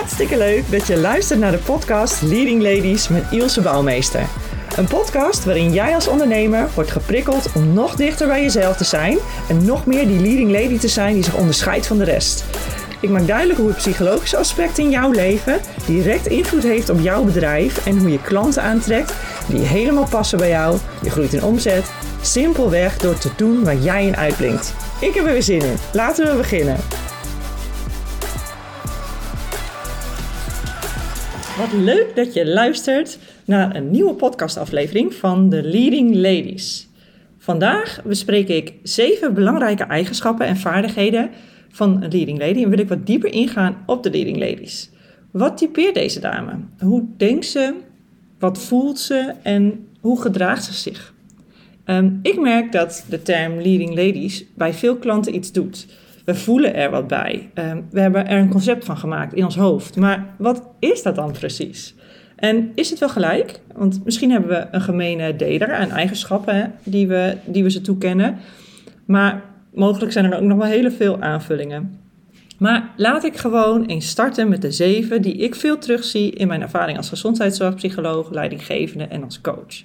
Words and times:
Hartstikke 0.00 0.36
leuk 0.36 0.70
dat 0.70 0.86
je 0.86 0.96
luistert 0.96 1.40
naar 1.40 1.50
de 1.50 1.58
podcast 1.58 2.22
Leading 2.22 2.62
Ladies 2.62 3.08
met 3.08 3.24
Ilse 3.30 3.60
Bouwmeester. 3.60 4.26
Een 4.76 4.86
podcast 4.86 5.44
waarin 5.44 5.72
jij 5.72 5.94
als 5.94 6.08
ondernemer 6.08 6.68
wordt 6.74 6.90
geprikkeld 6.90 7.52
om 7.54 7.72
nog 7.72 7.94
dichter 7.94 8.26
bij 8.26 8.42
jezelf 8.42 8.76
te 8.76 8.84
zijn 8.84 9.18
en 9.48 9.64
nog 9.64 9.86
meer 9.86 10.06
die 10.06 10.20
leading 10.20 10.50
lady 10.50 10.78
te 10.78 10.88
zijn 10.88 11.14
die 11.14 11.24
zich 11.24 11.36
onderscheidt 11.36 11.86
van 11.86 11.98
de 11.98 12.04
rest. 12.04 12.44
Ik 13.00 13.10
maak 13.10 13.26
duidelijk 13.26 13.58
hoe 13.58 13.68
het 13.68 13.76
psychologische 13.76 14.36
aspect 14.36 14.78
in 14.78 14.90
jouw 14.90 15.10
leven 15.10 15.60
direct 15.86 16.26
invloed 16.26 16.62
heeft 16.62 16.88
op 16.88 17.00
jouw 17.00 17.24
bedrijf 17.24 17.86
en 17.86 17.98
hoe 17.98 18.10
je 18.10 18.22
klanten 18.22 18.62
aantrekt 18.62 19.12
die 19.48 19.60
helemaal 19.60 20.08
passen 20.08 20.38
bij 20.38 20.48
jou. 20.48 20.78
Je 21.02 21.10
groeit 21.10 21.32
in 21.32 21.44
omzet, 21.44 21.90
simpelweg 22.20 22.96
door 22.96 23.18
te 23.18 23.30
doen 23.36 23.64
waar 23.64 23.76
jij 23.76 24.06
in 24.06 24.16
uitblinkt. 24.16 24.74
Ik 25.00 25.14
heb 25.14 25.26
er 25.26 25.32
weer 25.32 25.42
zin 25.42 25.62
in. 25.62 25.76
Laten 25.92 26.26
we 26.26 26.36
beginnen. 26.36 26.76
Wat 31.60 31.72
leuk 31.72 32.16
dat 32.16 32.34
je 32.34 32.46
luistert 32.46 33.18
naar 33.44 33.76
een 33.76 33.90
nieuwe 33.90 34.14
podcastaflevering 34.14 35.14
van 35.14 35.48
de 35.48 35.62
Leading 35.62 36.14
Ladies. 36.14 36.88
Vandaag 37.38 38.00
bespreek 38.04 38.48
ik 38.48 38.72
zeven 38.82 39.34
belangrijke 39.34 39.82
eigenschappen 39.84 40.46
en 40.46 40.56
vaardigheden 40.56 41.30
van 41.68 42.02
een 42.02 42.10
leading 42.10 42.38
lady 42.38 42.62
en 42.62 42.68
wil 42.70 42.78
ik 42.78 42.88
wat 42.88 43.06
dieper 43.06 43.32
ingaan 43.32 43.76
op 43.86 44.02
de 44.02 44.10
leading 44.10 44.38
ladies. 44.38 44.90
Wat 45.30 45.56
typeert 45.56 45.94
deze 45.94 46.20
dame? 46.20 46.52
Hoe 46.78 47.04
denkt 47.16 47.46
ze? 47.46 47.74
Wat 48.38 48.58
voelt 48.58 48.98
ze 48.98 49.32
en 49.42 49.86
hoe 50.00 50.20
gedraagt 50.20 50.64
ze 50.64 50.72
zich? 50.72 51.14
Um, 51.84 52.18
ik 52.22 52.40
merk 52.40 52.72
dat 52.72 53.04
de 53.08 53.22
term 53.22 53.54
leading 53.54 53.90
ladies 53.90 54.44
bij 54.54 54.74
veel 54.74 54.96
klanten 54.96 55.34
iets 55.34 55.52
doet. 55.52 55.86
We 56.24 56.34
voelen 56.34 56.74
er 56.74 56.90
wat 56.90 57.06
bij. 57.06 57.50
Um, 57.54 57.86
we 57.90 58.00
hebben 58.00 58.26
er 58.26 58.38
een 58.38 58.48
concept 58.50 58.84
van 58.84 58.96
gemaakt 58.96 59.34
in 59.34 59.44
ons 59.44 59.56
hoofd. 59.56 59.96
Maar 59.96 60.34
wat 60.38 60.68
is 60.78 61.02
dat 61.02 61.14
dan 61.14 61.32
precies? 61.32 61.94
En 62.36 62.72
is 62.74 62.90
het 62.90 62.98
wel 62.98 63.08
gelijk? 63.08 63.60
Want 63.74 64.04
misschien 64.04 64.30
hebben 64.30 64.50
we 64.50 64.66
een 64.70 64.80
gemene 64.80 65.36
deler 65.36 65.74
aan 65.74 65.90
eigenschappen 65.90 66.72
die, 66.84 67.08
we, 67.08 67.36
die 67.44 67.62
we 67.62 67.70
ze 67.70 67.80
toekennen. 67.80 68.36
Maar 69.04 69.42
mogelijk 69.74 70.12
zijn 70.12 70.24
er 70.24 70.38
ook 70.38 70.44
nog 70.44 70.58
wel 70.58 70.66
hele 70.66 70.90
veel 70.90 71.20
aanvullingen. 71.20 71.98
Maar 72.58 72.90
laat 72.96 73.24
ik 73.24 73.36
gewoon 73.36 73.84
eens 73.86 74.08
starten 74.08 74.48
met 74.48 74.62
de 74.62 74.70
zeven 74.70 75.22
die 75.22 75.36
ik 75.36 75.54
veel 75.54 75.78
terugzie 75.78 76.30
in 76.30 76.48
mijn 76.48 76.62
ervaring 76.62 76.96
als 76.96 77.08
gezondheidszorgpsycholoog, 77.08 78.30
leidinggevende 78.30 79.04
en 79.04 79.24
als 79.24 79.40
coach. 79.40 79.84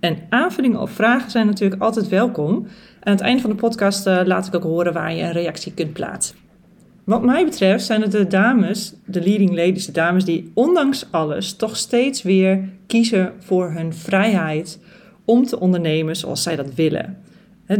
En 0.00 0.18
aanvullingen 0.28 0.80
of 0.80 0.90
vragen 0.90 1.30
zijn 1.30 1.46
natuurlijk 1.46 1.82
altijd 1.82 2.08
welkom. 2.08 2.66
Aan 3.06 3.12
het 3.12 3.20
einde 3.20 3.40
van 3.40 3.50
de 3.50 3.56
podcast 3.56 4.06
uh, 4.06 4.20
laat 4.24 4.46
ik 4.46 4.54
ook 4.54 4.62
horen 4.62 4.92
waar 4.92 5.14
je 5.14 5.22
een 5.22 5.32
reactie 5.32 5.72
kunt 5.74 5.92
plaatsen. 5.92 6.36
Wat 7.04 7.22
mij 7.24 7.44
betreft 7.44 7.84
zijn 7.84 8.02
het 8.02 8.12
de 8.12 8.26
dames, 8.26 8.94
de 9.04 9.22
leading 9.22 9.50
ladies, 9.50 9.86
de 9.86 9.92
dames 9.92 10.24
die 10.24 10.50
ondanks 10.54 11.06
alles 11.10 11.56
toch 11.56 11.76
steeds 11.76 12.22
weer 12.22 12.68
kiezen 12.86 13.32
voor 13.38 13.70
hun 13.70 13.94
vrijheid 13.94 14.78
om 15.24 15.46
te 15.46 15.60
ondernemen 15.60 16.16
zoals 16.16 16.42
zij 16.42 16.56
dat 16.56 16.74
willen. 16.74 17.18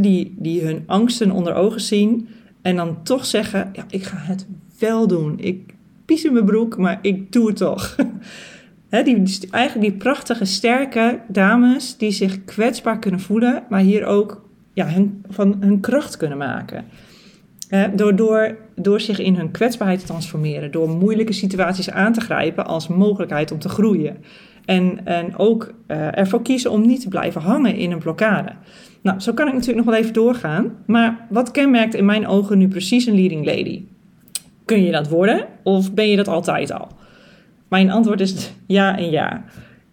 die, 0.00 0.34
die 0.38 0.64
hun 0.64 0.82
angsten 0.86 1.30
onder 1.30 1.54
ogen 1.54 1.80
zien 1.80 2.28
en 2.62 2.76
dan 2.76 3.02
toch 3.02 3.26
zeggen: 3.26 3.70
ja, 3.72 3.84
ik 3.90 4.02
ga 4.02 4.16
het 4.18 4.46
wel 4.78 5.06
doen. 5.06 5.38
Ik 5.38 5.74
pies 6.04 6.24
in 6.24 6.32
mijn 6.32 6.44
broek, 6.44 6.76
maar 6.76 6.98
ik 7.02 7.32
doe 7.32 7.46
het 7.46 7.56
toch. 7.56 7.96
die, 9.04 9.38
eigenlijk 9.50 9.90
die 9.90 9.98
prachtige, 9.98 10.44
sterke 10.44 11.20
dames 11.28 11.96
die 11.96 12.10
zich 12.10 12.44
kwetsbaar 12.44 12.98
kunnen 12.98 13.20
voelen, 13.20 13.64
maar 13.68 13.80
hier 13.80 14.04
ook 14.04 14.44
ja, 14.76 14.86
hun, 14.86 15.24
van 15.28 15.56
hun 15.60 15.80
kracht 15.80 16.16
kunnen 16.16 16.38
maken. 16.38 16.84
door, 17.94 18.16
door, 18.16 18.56
door 18.74 19.00
zich 19.00 19.18
in 19.18 19.34
hun 19.34 19.50
kwetsbaarheid 19.50 20.00
te 20.00 20.06
transformeren, 20.06 20.70
door 20.70 20.88
moeilijke 20.88 21.32
situaties 21.32 21.90
aan 21.90 22.12
te 22.12 22.20
grijpen 22.20 22.66
als 22.66 22.88
mogelijkheid 22.88 23.52
om 23.52 23.58
te 23.58 23.68
groeien. 23.68 24.16
En, 24.64 25.00
en 25.04 25.38
ook 25.38 25.74
uh, 25.88 26.18
ervoor 26.18 26.42
kiezen 26.42 26.70
om 26.70 26.86
niet 26.86 27.00
te 27.00 27.08
blijven 27.08 27.40
hangen 27.40 27.76
in 27.76 27.90
een 27.92 27.98
blokkade. 27.98 28.52
Nou, 29.02 29.20
zo 29.20 29.32
kan 29.32 29.46
ik 29.46 29.52
natuurlijk 29.52 29.84
nog 29.84 29.94
wel 29.94 30.02
even 30.02 30.14
doorgaan. 30.14 30.72
Maar 30.86 31.26
wat 31.28 31.50
kenmerkt 31.50 31.94
in 31.94 32.04
mijn 32.04 32.26
ogen 32.26 32.58
nu 32.58 32.68
precies 32.68 33.06
een 33.06 33.14
leading 33.14 33.44
lady? 33.44 33.82
Kun 34.64 34.82
je 34.82 34.92
dat 34.92 35.08
worden 35.08 35.46
of 35.62 35.94
ben 35.94 36.08
je 36.08 36.16
dat 36.16 36.28
altijd 36.28 36.72
al? 36.72 36.88
Mijn 37.68 37.90
antwoord 37.90 38.20
is 38.20 38.52
ja 38.66 38.98
en 38.98 39.10
ja. 39.10 39.44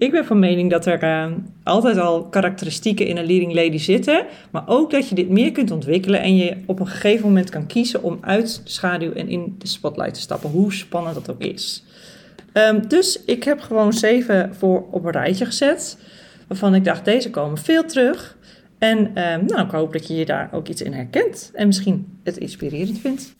Ik 0.03 0.11
ben 0.11 0.25
van 0.25 0.39
mening 0.39 0.69
dat 0.69 0.85
er 0.85 1.03
uh, 1.03 1.33
altijd 1.63 1.97
al 1.97 2.23
karakteristieken 2.23 3.07
in 3.07 3.17
een 3.17 3.25
leading 3.25 3.53
lady 3.53 3.77
zitten, 3.77 4.25
maar 4.51 4.63
ook 4.65 4.91
dat 4.91 5.09
je 5.09 5.15
dit 5.15 5.29
meer 5.29 5.51
kunt 5.51 5.71
ontwikkelen 5.71 6.21
en 6.21 6.35
je 6.35 6.57
op 6.65 6.79
een 6.79 6.87
gegeven 6.87 7.27
moment 7.27 7.49
kan 7.49 7.67
kiezen 7.67 8.03
om 8.03 8.17
uit 8.21 8.61
de 8.63 8.69
schaduw 8.69 9.11
en 9.13 9.27
in 9.27 9.55
de 9.57 9.67
spotlight 9.67 10.13
te 10.13 10.19
stappen, 10.19 10.49
hoe 10.49 10.73
spannend 10.73 11.15
dat 11.15 11.31
ook 11.31 11.41
is. 11.41 11.83
Um, 12.53 12.87
dus 12.87 13.23
ik 13.25 13.43
heb 13.43 13.59
gewoon 13.59 13.93
zeven 13.93 14.55
voor 14.55 14.87
op 14.91 15.05
een 15.05 15.11
rijtje 15.11 15.45
gezet, 15.45 15.97
waarvan 16.47 16.75
ik 16.75 16.83
dacht, 16.83 17.05
deze 17.05 17.29
komen 17.29 17.57
veel 17.57 17.85
terug. 17.85 18.37
En 18.77 18.97
um, 18.97 19.45
nou, 19.45 19.65
ik 19.65 19.71
hoop 19.71 19.93
dat 19.93 20.07
je 20.07 20.15
je 20.15 20.25
daar 20.25 20.49
ook 20.51 20.67
iets 20.67 20.81
in 20.81 20.93
herkent 20.93 21.51
en 21.53 21.67
misschien 21.67 22.19
het 22.23 22.37
inspirerend 22.37 22.99
vindt. 22.99 23.35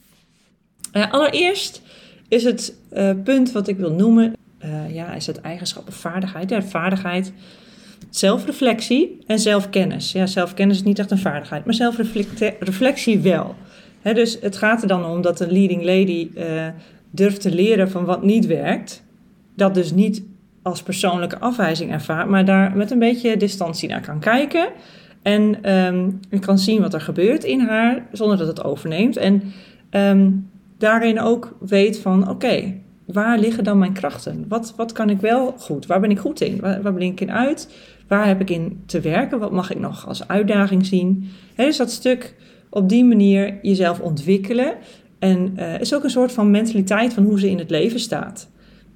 Uh, 0.94 1.12
allereerst 1.12 1.82
is 2.28 2.44
het 2.44 2.76
uh, 2.94 3.12
punt 3.24 3.52
wat 3.52 3.68
ik 3.68 3.78
wil 3.78 3.92
noemen, 3.92 4.34
uh, 4.66 4.96
ja, 4.96 5.14
is 5.14 5.28
het 5.28 5.42
eigenschappen 5.42 5.94
vaardigheid. 5.94 6.50
Ja, 6.50 6.62
vaardigheid, 6.62 7.34
zelfreflectie 8.10 9.20
en 9.28 9.40
zelfkennis. 9.40 10.12
Ja, 10.12 10.26
zelfkennis 10.26 10.78
is 10.78 10.84
niet 10.84 11.00
echt 11.00 11.12
een 11.12 11.18
vaardigheid, 11.18 11.66
maar 11.66 11.74
zelfreflectie 11.74 13.20
wel. 13.20 13.56
Dus 14.02 14.38
het 14.42 14.58
gaat 14.58 14.82
er 14.82 14.88
dan 14.88 15.06
om 15.06 15.22
dat 15.22 15.40
een 15.40 15.52
leading 15.52 15.84
lady 15.84 16.30
uh, 16.36 16.68
durft 17.10 17.42
te 17.42 17.56
leren 17.56 17.90
van 17.90 18.06
wat 18.06 18.24
niet 18.24 18.46
werkt. 18.46 19.04
Dat 19.56 19.74
dus 19.74 19.92
niet 19.92 20.24
als 20.62 20.84
persoonlijke 20.84 21.40
afwijzing 21.40 21.92
ervaart, 21.92 22.30
maar 22.30 22.46
daar 22.46 22.78
met 22.78 22.92
een 22.92 23.00
beetje 23.00 23.38
distantie 23.38 23.90
naar 23.90 24.02
kan 24.02 24.20
kijken. 24.20 24.70
En 25.22 25.72
um, 25.72 26.20
kan 26.40 26.60
zien 26.60 26.82
wat 26.82 26.94
er 26.94 27.02
gebeurt 27.02 27.44
in 27.44 27.60
haar, 27.60 28.06
zonder 28.12 28.38
dat 28.38 28.48
het 28.48 28.64
overneemt. 28.64 29.18
En 29.18 29.44
um, 29.92 30.50
daarin 30.78 31.20
ook 31.20 31.58
weet 31.60 32.00
van 32.00 32.30
oké, 32.30 32.74
waar 33.06 33.40
liggen 33.40 33.64
dan 33.64 33.78
mijn 33.78 33.94
krachten? 33.94 34.46
Wat, 34.48 34.74
wat 34.76 34.92
kan 34.92 35.10
ik 35.10 35.20
wel 35.20 35.56
goed? 35.58 35.86
Waar 35.86 36.00
ben 36.00 36.12
ik 36.12 36.20
goed 36.20 36.42
in? 36.42 36.60
Waar, 36.60 36.82
waar 36.82 36.94
blink 36.94 37.12
ik 37.12 37.28
in 37.28 37.34
uit? 37.34 37.70
Waar 38.08 38.28
heb 38.28 38.42
ik 38.42 38.50
in 38.50 38.84
te 38.86 39.00
werken? 39.00 39.40
Wat 39.40 39.52
mag 39.52 39.72
ik 39.72 39.80
nog 39.80 40.08
als 40.08 40.28
uitdaging 40.28 40.86
zien? 40.86 41.30
He, 41.56 41.66
dus 41.66 41.78
dat 41.78 41.92
stuk 41.92 42.36
op 42.70 42.90
die 42.90 43.06
manier 43.06 43.60
jezelf 43.62 44.00
ontwikkelen. 44.00 44.74
En 45.20 45.54
uh, 45.56 45.80
is 45.80 45.96
ook 45.96 46.04
een 46.04 46.10
soort 46.10 46.32
van 46.32 46.52
mentaliteit 46.52 47.14
van 47.14 47.24
hoe 47.24 47.40
ze 47.40 47.50
in 47.50 47.58
het 47.58 47.70
leven 47.70 48.00
staat. 48.00 48.50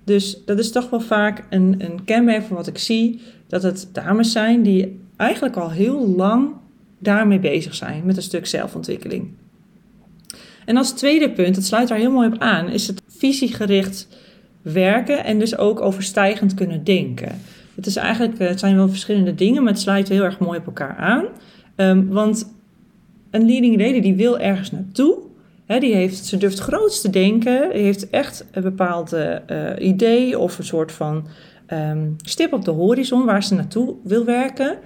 Dus 0.03 0.45
dat 0.45 0.59
is 0.59 0.71
toch 0.71 0.89
wel 0.89 0.99
vaak 0.99 1.45
een, 1.49 1.75
een 1.77 2.03
kenmerk 2.03 2.43
van 2.43 2.55
wat 2.55 2.67
ik 2.67 2.77
zie. 2.77 3.21
Dat 3.47 3.63
het 3.63 3.89
dames 3.91 4.31
zijn 4.31 4.61
die 4.61 4.99
eigenlijk 5.15 5.55
al 5.55 5.71
heel 5.71 6.07
lang 6.07 6.49
daarmee 6.99 7.39
bezig 7.39 7.75
zijn. 7.75 8.05
Met 8.05 8.15
een 8.15 8.21
stuk 8.21 8.45
zelfontwikkeling. 8.45 9.27
En 10.67 10.77
als 10.77 10.91
tweede 10.91 11.31
punt, 11.31 11.55
dat 11.55 11.63
sluit 11.63 11.87
daar 11.87 11.97
heel 11.97 12.11
mooi 12.11 12.27
op 12.27 12.37
aan, 12.39 12.69
is 12.69 12.87
het 12.87 13.01
visiegericht 13.07 14.07
werken 14.61 15.23
en 15.23 15.39
dus 15.39 15.57
ook 15.57 15.81
overstijgend 15.81 16.53
kunnen 16.53 16.83
denken. 16.83 17.31
Het, 17.75 17.85
is 17.85 17.95
eigenlijk, 17.95 18.39
eh, 18.39 18.47
het 18.47 18.59
zijn 18.59 18.75
wel 18.75 18.89
verschillende 18.89 19.35
dingen, 19.35 19.63
maar 19.63 19.71
het 19.71 19.81
sluit 19.81 20.09
heel 20.09 20.23
erg 20.23 20.39
mooi 20.39 20.59
op 20.59 20.65
elkaar 20.65 20.95
aan. 20.95 21.25
Um, 21.75 22.07
want 22.07 22.53
een 23.31 23.45
leading 23.45 23.77
lady 23.81 23.99
die 23.99 24.15
wil 24.15 24.39
ergens 24.39 24.71
naartoe. 24.71 25.17
Die 25.79 25.95
heeft, 25.95 26.25
ze 26.25 26.37
durft 26.37 26.59
groots 26.59 27.01
te 27.01 27.09
denken. 27.09 27.69
Die 27.73 27.81
heeft 27.81 28.09
echt 28.09 28.45
een 28.51 28.63
bepaald 28.63 29.13
uh, 29.13 29.35
idee 29.79 30.39
of 30.39 30.57
een 30.57 30.65
soort 30.65 30.91
van 30.91 31.27
um, 31.73 32.15
stip 32.17 32.53
op 32.53 32.65
de 32.65 32.71
horizon 32.71 33.25
waar 33.25 33.43
ze 33.43 33.53
naartoe 33.53 33.95
wil 34.03 34.25
werken. 34.25 34.77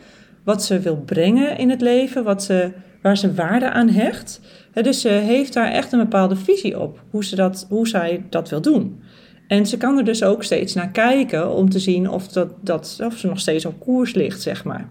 Wat 0.44 0.64
ze 0.64 0.80
wil 0.80 0.98
brengen 1.06 1.58
in 1.58 1.70
het 1.70 1.82
leven, 1.82 2.24
wat 2.24 2.44
ze, 2.44 2.72
waar 3.02 3.18
ze 3.18 3.34
waarde 3.34 3.70
aan 3.70 3.90
hecht 3.90 4.42
dus 4.74 5.02
ze 5.02 5.10
heeft 5.10 5.54
daar 5.54 5.72
echt 5.72 5.92
een 5.92 6.00
bepaalde 6.00 6.36
visie 6.36 6.80
op, 6.80 7.04
hoe, 7.10 7.26
ze 7.26 7.36
dat, 7.36 7.66
hoe 7.70 7.88
zij 7.88 8.26
dat 8.30 8.50
wil 8.50 8.62
doen. 8.62 9.00
En 9.48 9.66
ze 9.66 9.78
kan 9.78 9.98
er 9.98 10.04
dus 10.04 10.24
ook 10.24 10.44
steeds 10.44 10.74
naar 10.74 10.90
kijken 10.90 11.50
om 11.50 11.70
te 11.70 11.80
zien 11.80 12.10
of, 12.10 12.28
dat, 12.28 12.50
dat, 12.62 13.00
of 13.04 13.18
ze 13.18 13.28
nog 13.28 13.40
steeds 13.40 13.66
op 13.66 13.80
koers 13.80 14.14
ligt, 14.14 14.42
zeg 14.42 14.64
maar. 14.64 14.90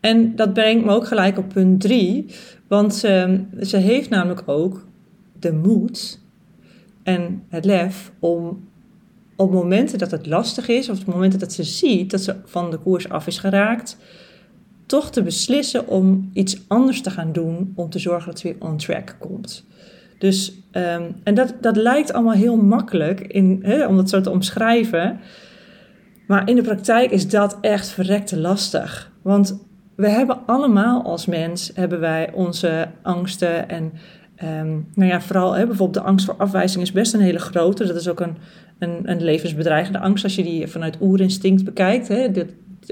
En 0.00 0.36
dat 0.36 0.52
brengt 0.52 0.84
me 0.84 0.92
ook 0.92 1.06
gelijk 1.06 1.38
op 1.38 1.48
punt 1.48 1.80
drie, 1.80 2.26
want 2.68 2.94
ze, 2.94 3.40
ze 3.60 3.76
heeft 3.76 4.08
namelijk 4.08 4.42
ook 4.46 4.86
de 5.38 5.52
moed 5.52 6.20
en 7.02 7.42
het 7.48 7.64
lef 7.64 8.12
om 8.18 8.68
op 9.36 9.52
momenten 9.52 9.98
dat 9.98 10.10
het 10.10 10.26
lastig 10.26 10.68
is, 10.68 10.88
of 10.88 11.00
op 11.00 11.06
momenten 11.06 11.38
dat 11.38 11.52
ze 11.52 11.62
ziet 11.62 12.10
dat 12.10 12.20
ze 12.20 12.34
van 12.44 12.70
de 12.70 12.78
koers 12.78 13.08
af 13.08 13.26
is 13.26 13.38
geraakt, 13.38 13.96
toch 14.88 15.10
te 15.10 15.22
beslissen 15.22 15.88
om 15.88 16.30
iets 16.32 16.60
anders 16.68 17.00
te 17.02 17.10
gaan 17.10 17.32
doen 17.32 17.72
om 17.74 17.90
te 17.90 17.98
zorgen 17.98 18.30
dat 18.30 18.38
ze 18.38 18.48
weer 18.48 18.68
on 18.68 18.76
track 18.76 19.16
komt. 19.18 19.66
Dus, 20.18 20.52
um, 20.72 21.16
en 21.24 21.34
dat, 21.34 21.54
dat 21.60 21.76
lijkt 21.76 22.12
allemaal 22.12 22.34
heel 22.34 22.56
makkelijk 22.56 23.20
in, 23.20 23.64
om 23.88 23.96
dat 23.96 24.08
zo 24.08 24.20
te 24.20 24.30
omschrijven. 24.30 25.20
Maar 26.26 26.48
in 26.48 26.56
de 26.56 26.62
praktijk 26.62 27.10
is 27.10 27.28
dat 27.28 27.58
echt 27.60 27.88
verrekte 27.88 28.38
lastig. 28.38 29.12
Want 29.22 29.66
we 29.96 30.08
hebben 30.08 30.38
allemaal 30.46 31.02
als 31.02 31.26
mens 31.26 31.70
hebben 31.74 32.00
wij 32.00 32.32
onze 32.32 32.88
angsten 33.02 33.68
en 33.68 33.92
Ehm, 34.38 34.70
nou 34.94 35.10
ja, 35.10 35.20
vooral 35.20 35.50
bijvoorbeeld 35.52 35.94
de 35.94 36.00
angst 36.00 36.26
voor 36.26 36.34
afwijzing 36.36 36.82
is 36.82 36.92
best 36.92 37.14
een 37.14 37.20
hele 37.20 37.38
grote. 37.38 37.86
Dat 37.86 37.96
is 37.96 38.08
ook 38.08 38.20
een, 38.20 38.36
een, 38.78 39.10
een 39.10 39.22
levensbedreigende 39.22 39.98
angst 39.98 40.24
als 40.24 40.34
je 40.34 40.42
die 40.42 40.66
vanuit 40.66 40.98
oerinstinct 41.00 41.64
bekijkt. 41.64 42.08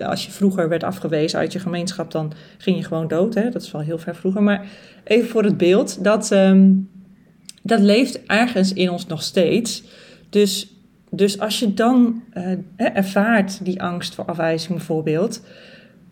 Als 0.04 0.24
je 0.24 0.30
vroeger 0.30 0.68
werd 0.68 0.82
afgewezen 0.82 1.38
uit 1.38 1.52
je 1.52 1.58
gemeenschap, 1.58 2.10
dan 2.10 2.32
ging 2.58 2.76
je 2.76 2.84
gewoon 2.84 3.08
dood. 3.08 3.34
Hè. 3.34 3.50
Dat 3.50 3.62
is 3.62 3.70
wel 3.70 3.80
heel 3.80 3.98
ver 3.98 4.14
vroeger. 4.14 4.42
Maar 4.42 4.66
even 5.04 5.28
voor 5.28 5.44
het 5.44 5.56
beeld, 5.56 6.04
dat, 6.04 6.30
ehm, 6.30 6.72
dat 7.62 7.80
leeft 7.80 8.26
ergens 8.26 8.72
in 8.72 8.90
ons 8.90 9.06
nog 9.06 9.22
steeds. 9.22 9.82
Dus, 10.30 10.74
dus 11.10 11.40
als 11.40 11.58
je 11.58 11.74
dan 11.74 12.22
uh, 12.34 12.52
ervaart 12.76 13.64
die 13.64 13.82
angst 13.82 14.14
voor 14.14 14.24
afwijzing 14.24 14.76
bijvoorbeeld, 14.76 15.42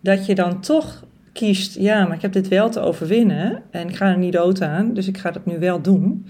dat 0.01 0.25
je 0.25 0.35
dan 0.35 0.61
toch 0.61 1.03
kiest, 1.33 1.79
ja, 1.79 2.05
maar 2.05 2.15
ik 2.15 2.21
heb 2.21 2.33
dit 2.33 2.47
wel 2.47 2.69
te 2.69 2.79
overwinnen 2.79 3.61
en 3.71 3.89
ik 3.89 3.95
ga 3.95 4.05
er 4.07 4.17
niet 4.17 4.33
dood 4.33 4.61
aan, 4.61 4.93
dus 4.93 5.07
ik 5.07 5.17
ga 5.17 5.31
dat 5.31 5.45
nu 5.45 5.59
wel 5.59 5.81
doen. 5.81 6.25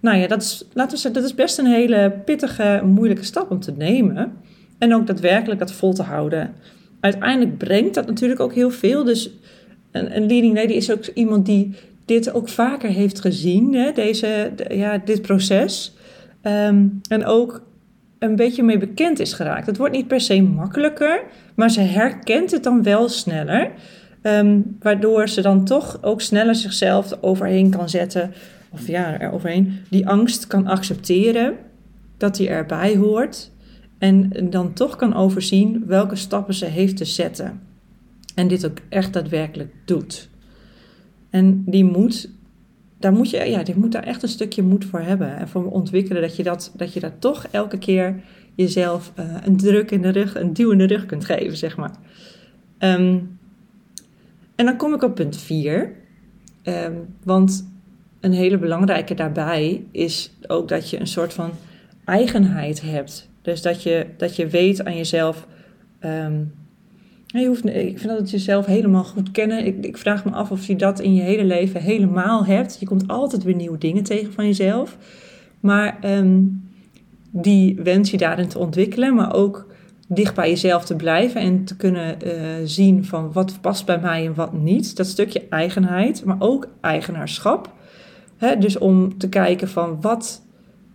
Nou 0.00 0.16
ja, 0.16 0.26
dat 0.26 0.42
is, 0.42 0.64
laten 0.72 0.94
we 0.94 1.00
zeggen, 1.00 1.20
dat 1.20 1.30
is 1.30 1.36
best 1.36 1.58
een 1.58 1.66
hele 1.66 2.12
pittige, 2.24 2.82
moeilijke 2.84 3.24
stap 3.24 3.50
om 3.50 3.60
te 3.60 3.72
nemen. 3.72 4.32
En 4.78 4.94
ook 4.94 5.06
daadwerkelijk 5.06 5.60
dat 5.60 5.72
vol 5.72 5.92
te 5.92 6.02
houden. 6.02 6.54
Uiteindelijk 7.02 7.58
brengt 7.58 7.94
dat 7.94 8.06
natuurlijk 8.06 8.40
ook 8.40 8.54
heel 8.54 8.70
veel. 8.70 9.04
Dus 9.04 9.30
een, 9.90 10.16
een 10.16 10.26
leading 10.26 10.54
lady 10.54 10.72
is 10.72 10.92
ook 10.92 11.06
iemand 11.06 11.46
die 11.46 11.74
dit 12.04 12.32
ook 12.32 12.48
vaker 12.48 12.90
heeft 12.90 13.20
gezien, 13.20 13.74
hè, 13.74 13.92
deze, 13.92 14.52
ja, 14.68 14.98
dit 14.98 15.22
proces. 15.22 15.96
Ehm, 16.42 16.86
en 17.08 17.24
ook 17.24 17.62
een 18.18 18.36
beetje 18.36 18.62
mee 18.62 18.78
bekend 18.78 19.18
is 19.18 19.32
geraakt. 19.32 19.66
Het 19.66 19.76
wordt 19.76 19.94
niet 19.94 20.06
per 20.06 20.20
se 20.20 20.42
makkelijker, 20.42 21.22
maar 21.54 21.70
ze 21.70 21.80
herkent 21.80 22.50
het 22.50 22.62
dan 22.62 22.82
wel 22.82 23.08
sneller. 23.08 23.70
Ehm, 24.22 24.60
waardoor 24.80 25.28
ze 25.28 25.40
dan 25.40 25.64
toch 25.64 25.98
ook 26.02 26.20
sneller 26.20 26.54
zichzelf 26.54 27.16
overheen 27.20 27.70
kan 27.70 27.88
zetten. 27.88 28.32
Of 28.70 28.86
ja, 28.86 29.20
er 29.20 29.32
overheen. 29.32 29.78
Die 29.90 30.08
angst 30.08 30.46
kan 30.46 30.66
accepteren. 30.66 31.54
Dat 32.16 32.36
die 32.36 32.48
erbij 32.48 32.96
hoort. 32.96 33.50
En 34.02 34.30
dan 34.50 34.72
toch 34.72 34.96
kan 34.96 35.14
overzien 35.14 35.86
welke 35.86 36.16
stappen 36.16 36.54
ze 36.54 36.66
heeft 36.66 36.96
te 36.96 37.04
zetten. 37.04 37.60
En 38.34 38.48
dit 38.48 38.66
ook 38.66 38.78
echt 38.88 39.12
daadwerkelijk 39.12 39.74
doet. 39.84 40.28
En 41.30 41.64
die 41.66 41.84
moed, 41.84 42.30
daar 42.98 43.12
moet 43.12 43.30
je, 43.30 43.36
ja, 43.36 43.62
die 43.62 43.76
moet 43.76 43.92
daar 43.92 44.02
echt 44.02 44.22
een 44.22 44.28
stukje 44.28 44.62
moed 44.62 44.84
voor 44.84 45.00
hebben. 45.00 45.36
En 45.36 45.48
voor 45.48 45.70
ontwikkelen 45.70 46.22
dat 46.22 46.36
je 46.36 46.42
dat, 46.42 46.72
dat 46.76 46.92
je 46.92 47.00
daar 47.00 47.18
toch 47.18 47.46
elke 47.50 47.78
keer 47.78 48.22
jezelf 48.54 49.12
uh, 49.18 49.36
een 49.44 49.56
druk 49.56 49.90
in 49.90 50.02
de 50.02 50.08
rug, 50.08 50.34
een 50.34 50.52
duw 50.52 50.70
in 50.70 50.78
de 50.78 50.86
rug 50.86 51.06
kunt 51.06 51.24
geven, 51.24 51.56
zeg 51.56 51.76
maar. 51.76 51.94
Um, 52.78 53.38
en 54.54 54.64
dan 54.64 54.76
kom 54.76 54.94
ik 54.94 55.02
op 55.02 55.14
punt 55.14 55.36
4. 55.36 55.92
Ehm, 56.62 56.94
want 57.24 57.72
een 58.20 58.32
hele 58.32 58.58
belangrijke 58.58 59.14
daarbij 59.14 59.84
is 59.90 60.32
ook 60.46 60.68
dat 60.68 60.90
je 60.90 61.00
een 61.00 61.06
soort 61.06 61.32
van 61.32 61.50
eigenheid 62.04 62.80
hebt. 62.80 63.30
Dus 63.42 63.62
dat 63.62 63.82
je, 63.82 64.06
dat 64.16 64.36
je 64.36 64.46
weet 64.46 64.84
aan 64.84 64.96
jezelf. 64.96 65.46
Um, 66.00 66.52
je 67.26 67.46
hoeft, 67.46 67.66
ik 67.66 67.98
vind 67.98 68.08
dat 68.08 68.18
het 68.18 68.30
jezelf 68.30 68.66
helemaal 68.66 69.04
goed 69.04 69.30
kennen. 69.30 69.66
Ik, 69.66 69.84
ik, 69.84 69.96
vraag 69.96 70.24
me 70.24 70.30
af 70.30 70.50
of 70.50 70.66
je 70.66 70.76
dat 70.76 71.00
in 71.00 71.14
je 71.14 71.22
hele 71.22 71.44
leven 71.44 71.80
helemaal 71.80 72.44
hebt. 72.44 72.76
Je 72.80 72.86
komt 72.86 73.08
altijd 73.08 73.42
weer 73.42 73.54
nieuwe 73.54 73.78
dingen 73.78 74.02
tegen 74.02 74.32
van 74.32 74.46
jezelf. 74.46 74.96
Maar 75.60 75.98
um, 76.04 76.62
die 77.30 77.80
wens 77.82 78.10
je 78.10 78.16
daarin 78.16 78.48
te 78.48 78.58
ontwikkelen, 78.58 79.14
maar 79.14 79.34
ook 79.34 79.66
dicht 80.08 80.34
bij 80.34 80.48
jezelf 80.48 80.84
te 80.84 80.96
blijven 80.96 81.40
en 81.40 81.64
te 81.64 81.76
kunnen 81.76 82.16
uh, 82.24 82.32
zien 82.64 83.04
van 83.04 83.32
wat 83.32 83.60
past 83.60 83.86
bij 83.86 84.00
mij 84.00 84.26
en 84.26 84.34
wat 84.34 84.52
niet. 84.52 84.96
Dat 84.96 85.06
stukje 85.06 85.46
eigenheid, 85.48 86.24
maar 86.24 86.36
ook 86.38 86.68
eigenaarschap. 86.80 87.72
Dus 88.58 88.78
om 88.78 89.18
te 89.18 89.28
kijken 89.28 89.68
van 89.68 90.00
wat 90.00 90.42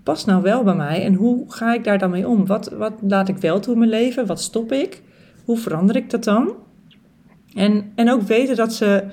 past 0.08 0.26
nou 0.26 0.42
wel 0.42 0.64
bij 0.64 0.76
mij 0.76 1.04
en 1.04 1.14
hoe 1.14 1.52
ga 1.52 1.74
ik 1.74 1.84
daar 1.84 1.98
dan 1.98 2.10
mee 2.10 2.28
om? 2.28 2.46
Wat, 2.46 2.70
wat 2.70 2.94
laat 3.08 3.30
ik 3.30 3.38
wel 3.38 3.60
toe 3.60 3.74
in 3.74 3.80
mijn 3.80 3.92
leven? 3.92 4.26
Wat 4.26 4.42
stop 4.42 4.72
ik? 4.72 5.02
Hoe 5.46 5.58
verander 5.58 5.96
ik 5.96 6.10
dat 6.10 6.24
dan? 6.24 6.54
En, 7.54 7.92
en 7.96 8.12
ook 8.12 8.22
weten 8.22 8.56
dat 8.56 8.74
ze, 8.74 9.04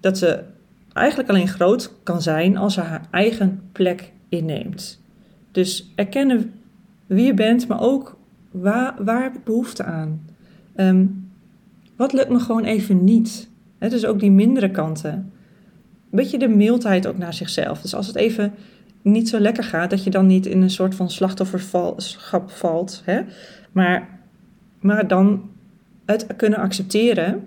dat 0.00 0.18
ze 0.18 0.42
eigenlijk 0.92 1.28
alleen 1.28 1.48
groot 1.48 1.94
kan 2.02 2.22
zijn 2.22 2.56
als 2.56 2.74
ze 2.74 2.80
haar 2.80 3.08
eigen 3.10 3.62
plek 3.72 4.12
inneemt. 4.28 5.02
Dus 5.50 5.92
erkennen 5.94 6.52
wie 7.06 7.26
je 7.26 7.34
bent, 7.34 7.68
maar 7.68 7.80
ook 7.80 8.16
Waar, 8.54 8.94
waar 9.04 9.22
heb 9.22 9.34
ik 9.34 9.44
behoefte 9.44 9.84
aan? 9.84 10.26
Ehm, 10.74 11.06
wat 11.96 12.12
lukt 12.12 12.28
me 12.28 12.38
gewoon 12.38 12.64
even 12.64 13.04
niet? 13.04 13.48
He, 13.78 13.88
dus 13.88 14.06
ook 14.06 14.20
die 14.20 14.30
mindere 14.30 14.70
kanten. 14.70 15.12
Een 15.12 16.20
beetje 16.20 16.38
de 16.38 16.48
mildheid 16.48 17.06
ook 17.06 17.18
naar 17.18 17.34
zichzelf. 17.34 17.80
Dus 17.80 17.94
als 17.94 18.06
het 18.06 18.16
even 18.16 18.52
niet 19.04 19.28
zo 19.28 19.38
lekker 19.38 19.64
gaat, 19.64 19.90
dat 19.90 20.04
je 20.04 20.10
dan 20.10 20.26
niet 20.26 20.46
in 20.46 20.62
een 20.62 20.70
soort 20.70 20.94
van 20.94 21.10
slachtofferschap 21.10 22.50
valt. 22.50 23.02
Hè? 23.04 23.20
Maar, 23.72 24.08
maar 24.80 25.08
dan 25.08 25.50
het 26.04 26.26
kunnen 26.36 26.58
accepteren. 26.58 27.46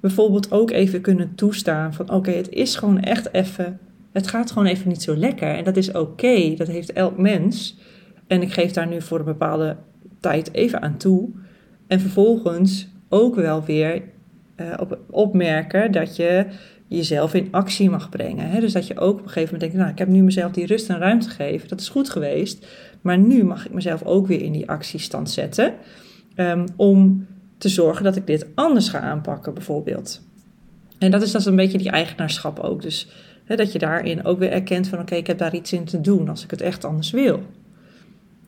Bijvoorbeeld 0.00 0.52
ook 0.52 0.70
even 0.70 1.00
kunnen 1.00 1.34
toestaan 1.34 1.94
van 1.94 2.10
oké, 2.10 2.30
het 2.30 2.48
is 2.48 2.76
gewoon 2.76 3.00
echt 3.00 3.32
even, 3.32 3.78
het 4.12 4.26
gaat 4.26 4.50
gewoon 4.50 4.68
even 4.68 4.88
niet 4.88 5.02
zo 5.02 5.16
lekker. 5.16 5.56
En 5.56 5.64
dat 5.64 5.76
is 5.76 5.92
oké, 5.92 6.54
dat 6.56 6.66
heeft 6.66 6.92
elk 6.92 7.18
mens. 7.18 7.78
En 8.26 8.42
ik 8.42 8.52
geef 8.52 8.72
daar 8.72 8.86
nu 8.86 9.02
voor 9.02 9.18
een 9.18 9.24
bepaalde 9.24 9.76
tijd 10.20 10.54
even 10.54 10.82
aan 10.82 10.96
toe. 10.96 11.28
En 11.86 12.00
vervolgens 12.00 12.88
ook 13.08 13.34
wel 13.34 13.64
weer 13.64 14.02
uh, 14.56 14.74
op, 14.80 14.98
opmerken 15.10 15.92
dat 15.92 16.16
je 16.16 16.46
jezelf 16.96 17.34
in 17.34 17.48
actie 17.50 17.90
mag 17.90 18.08
brengen. 18.08 18.50
Hè? 18.50 18.60
Dus 18.60 18.72
dat 18.72 18.86
je 18.86 18.98
ook 18.98 19.18
op 19.18 19.24
een 19.24 19.30
gegeven 19.30 19.54
moment 19.54 19.60
denkt, 19.60 19.76
nou, 19.76 19.90
ik 19.90 19.98
heb 19.98 20.08
nu 20.08 20.22
mezelf 20.22 20.52
die 20.52 20.66
rust 20.66 20.88
en 20.88 20.98
ruimte 20.98 21.28
gegeven. 21.28 21.68
Dat 21.68 21.80
is 21.80 21.88
goed 21.88 22.10
geweest. 22.10 22.66
Maar 23.00 23.18
nu 23.18 23.44
mag 23.44 23.66
ik 23.66 23.72
mezelf 23.72 24.02
ook 24.02 24.26
weer 24.26 24.42
in 24.42 24.52
die 24.52 24.68
actiestand 24.68 25.30
zetten. 25.30 25.74
Um, 26.36 26.64
om 26.76 27.26
te 27.58 27.68
zorgen 27.68 28.04
dat 28.04 28.16
ik 28.16 28.26
dit 28.26 28.46
anders 28.54 28.88
ga 28.88 29.00
aanpakken, 29.00 29.54
bijvoorbeeld. 29.54 30.22
En 30.98 31.10
dat 31.10 31.22
is, 31.22 31.34
is 31.34 31.44
een 31.44 31.56
beetje 31.56 31.78
die 31.78 31.90
eigenaarschap 31.90 32.58
ook. 32.58 32.82
Dus 32.82 33.08
hè, 33.44 33.56
dat 33.56 33.72
je 33.72 33.78
daarin 33.78 34.24
ook 34.24 34.38
weer 34.38 34.52
erkent 34.52 34.88
van, 34.88 34.98
oké, 34.98 35.14
ik 35.14 35.26
heb 35.26 35.38
daar 35.38 35.54
iets 35.54 35.72
in 35.72 35.84
te 35.84 36.00
doen 36.00 36.28
als 36.28 36.44
ik 36.44 36.50
het 36.50 36.60
echt 36.60 36.84
anders 36.84 37.10
wil. 37.10 37.42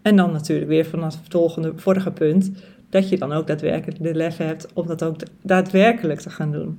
En 0.03 0.17
dan 0.17 0.33
natuurlijk 0.33 0.69
weer 0.69 0.87
vanaf 0.87 1.17
het 1.23 1.33
volgende, 1.33 1.73
vorige 1.77 2.11
punt, 2.11 2.51
dat 2.91 3.09
je 3.09 3.19
dan 3.19 3.33
ook 3.33 3.47
daadwerkelijk 3.47 4.03
de 4.03 4.15
lef 4.15 4.37
hebt 4.37 4.67
om 4.75 4.87
dat 4.87 5.05
ook 5.05 5.17
daadwerkelijk 5.43 6.21
te 6.21 6.31
gaan 6.31 6.53
doen. 6.53 6.79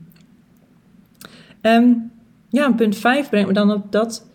Um, 1.64 2.12
ja, 2.50 2.72
punt 2.72 2.98
5 2.98 3.30
brengt 3.30 3.48
me 3.48 3.54
dan 3.54 3.72
op 3.72 3.92
dat, 3.92 4.28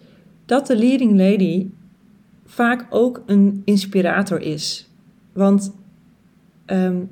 dat 0.47 0.67
de 0.67 0.77
leading 0.77 1.17
lady 1.19 1.71
vaak 2.47 2.87
ook 2.91 3.23
een 3.27 3.63
inspirator 3.65 4.41
is. 4.41 4.89
Want, 5.33 5.73
um, 6.67 7.11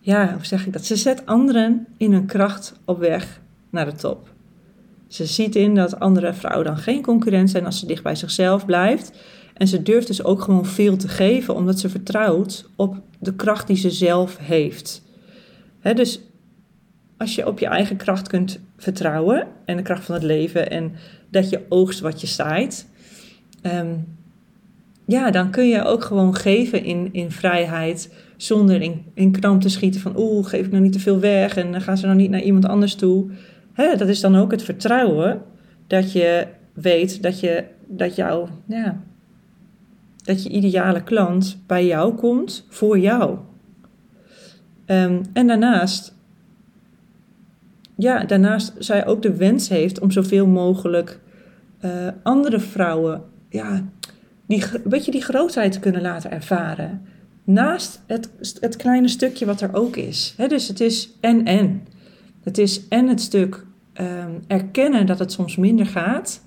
ja, 0.00 0.32
hoe 0.32 0.44
zeg 0.44 0.66
ik 0.66 0.72
dat? 0.72 0.84
Ze 0.84 0.96
zet 0.96 1.26
anderen 1.26 1.86
in 1.96 2.12
hun 2.12 2.26
kracht 2.26 2.80
op 2.84 2.98
weg 2.98 3.40
naar 3.70 3.84
de 3.84 3.94
top. 3.94 4.28
Ze 5.06 5.26
ziet 5.26 5.56
in 5.56 5.74
dat 5.74 6.00
andere 6.00 6.34
vrouwen 6.34 6.66
dan 6.66 6.76
geen 6.76 7.02
concurrent 7.02 7.50
zijn 7.50 7.64
als 7.64 7.78
ze 7.78 7.86
dicht 7.86 8.02
bij 8.02 8.14
zichzelf 8.14 8.66
blijft. 8.66 9.12
En 9.54 9.68
ze 9.68 9.82
durft 9.82 10.06
dus 10.06 10.24
ook 10.24 10.42
gewoon 10.42 10.66
veel 10.66 10.96
te 10.96 11.08
geven, 11.08 11.54
omdat 11.54 11.78
ze 11.78 11.88
vertrouwt 11.88 12.68
op 12.76 13.02
de 13.18 13.34
kracht 13.34 13.66
die 13.66 13.76
ze 13.76 13.90
zelf 13.90 14.36
heeft. 14.36 15.02
dus 15.82 16.20
als 17.16 17.34
je 17.34 17.46
op 17.46 17.58
je 17.58 17.66
eigen 17.66 17.96
kracht 17.96 18.28
kunt 18.28 18.60
vertrouwen 18.80 19.46
en 19.64 19.76
de 19.76 19.82
kracht 19.82 20.04
van 20.04 20.14
het 20.14 20.24
leven 20.24 20.70
en 20.70 20.92
dat 21.30 21.50
je 21.50 21.60
oogst 21.68 22.00
wat 22.00 22.20
je 22.20 22.26
zaait, 22.26 22.88
ehm, 23.62 23.94
ja, 25.06 25.30
dan 25.30 25.50
kun 25.50 25.68
je 25.68 25.84
ook 25.84 26.04
gewoon 26.04 26.34
geven 26.34 26.84
in, 26.84 27.08
in 27.12 27.30
vrijheid 27.30 28.14
zonder 28.36 28.82
in, 28.82 29.04
in 29.14 29.32
kramp 29.32 29.60
te 29.60 29.68
schieten 29.68 30.00
van 30.00 30.14
oeh, 30.16 30.46
geef 30.46 30.64
ik 30.64 30.70
nou 30.70 30.82
niet 30.82 30.92
te 30.92 31.00
veel 31.00 31.20
weg 31.20 31.56
en 31.56 31.80
gaan 31.80 31.98
ze 31.98 32.06
nou 32.06 32.18
niet 32.18 32.30
naar 32.30 32.42
iemand 32.42 32.64
anders 32.64 32.94
toe. 32.94 33.30
dat 33.74 34.08
is 34.08 34.20
dan 34.20 34.36
ook 34.36 34.50
het 34.50 34.62
vertrouwen 34.62 35.42
dat 35.86 36.12
je 36.12 36.46
weet 36.72 37.22
dat, 37.22 37.40
je, 37.40 37.64
dat 37.86 38.16
jouw 38.16 38.48
ja, 38.66 39.02
dat 40.24 40.42
je 40.42 40.48
ideale 40.48 41.02
klant 41.02 41.62
bij 41.66 41.86
jou 41.86 42.14
komt 42.14 42.66
voor 42.68 42.98
jou. 42.98 43.38
Um, 44.86 45.22
en 45.32 45.46
daarnaast, 45.46 46.14
ja, 48.02 48.24
daarnaast 48.24 48.72
zij 48.78 49.06
ook 49.06 49.22
de 49.22 49.36
wens 49.36 49.68
heeft 49.68 50.00
om 50.00 50.10
zoveel 50.10 50.46
mogelijk 50.46 51.20
uh, 51.84 51.90
andere 52.22 52.60
vrouwen, 52.60 53.22
ja, 53.48 53.84
die, 54.46 54.64
weet 54.84 55.04
je, 55.04 55.10
die 55.10 55.22
grootheid 55.22 55.72
te 55.72 55.80
kunnen 55.80 56.02
laten 56.02 56.30
ervaren. 56.30 57.02
Naast 57.44 58.02
het, 58.06 58.30
het 58.60 58.76
kleine 58.76 59.08
stukje 59.08 59.46
wat 59.46 59.60
er 59.60 59.74
ook 59.74 59.96
is. 59.96 60.34
He, 60.36 60.46
dus 60.46 60.68
het 60.68 60.80
is 60.80 61.10
en 61.20 61.44
en. 61.44 61.82
Het 62.42 62.58
is 62.58 62.88
en 62.88 63.08
het 63.08 63.20
stuk 63.20 63.64
um, 63.94 64.42
erkennen 64.46 65.06
dat 65.06 65.18
het 65.18 65.32
soms 65.32 65.56
minder 65.56 65.86
gaat. 65.86 66.42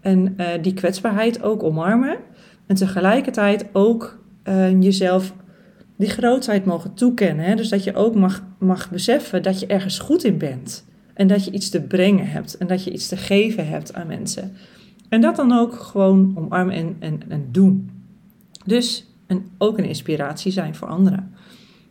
En 0.00 0.34
uh, 0.36 0.46
die 0.62 0.74
kwetsbaarheid 0.74 1.42
ook 1.42 1.62
omarmen. 1.62 2.16
En 2.66 2.76
tegelijkertijd 2.76 3.66
ook 3.72 4.18
uh, 4.44 4.82
jezelf 4.82 5.32
die 5.96 6.08
grootheid 6.08 6.64
mogen 6.64 6.94
toekennen. 6.94 7.44
Hè? 7.44 7.54
Dus 7.54 7.68
dat 7.68 7.84
je 7.84 7.94
ook 7.94 8.14
mag, 8.14 8.42
mag 8.58 8.90
beseffen 8.90 9.42
dat 9.42 9.60
je 9.60 9.66
ergens 9.66 9.98
goed 9.98 10.24
in 10.24 10.38
bent. 10.38 10.84
En 11.14 11.26
dat 11.26 11.44
je 11.44 11.50
iets 11.50 11.68
te 11.68 11.80
brengen 11.80 12.26
hebt 12.26 12.56
en 12.56 12.66
dat 12.66 12.84
je 12.84 12.92
iets 12.92 13.08
te 13.08 13.16
geven 13.16 13.68
hebt 13.68 13.94
aan 13.94 14.06
mensen. 14.06 14.52
En 15.08 15.20
dat 15.20 15.36
dan 15.36 15.52
ook 15.52 15.74
gewoon 15.74 16.32
omarmen 16.36 16.74
en, 16.74 16.96
en, 16.98 17.20
en 17.28 17.48
doen. 17.50 17.90
Dus 18.64 19.06
en 19.26 19.46
ook 19.58 19.78
een 19.78 19.84
inspiratie 19.84 20.52
zijn 20.52 20.74
voor 20.74 20.88
anderen. 20.88 21.34